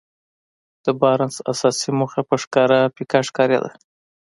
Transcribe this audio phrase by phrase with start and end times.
[0.85, 3.71] د بارنس اساسي موخه په ښکاره پيکه ښکارېده.